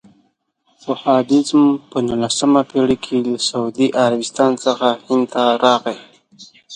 وهابیزم 0.87 1.63
په 1.89 1.97
نولسمه 2.07 2.61
پېړۍ 2.69 2.97
کې 3.05 3.15
له 3.31 3.37
سعودي 3.49 3.87
عربستان 4.03 4.51
څخه 4.65 4.87
هند 5.07 5.25
ته 5.33 5.43
راغی. 5.63 5.97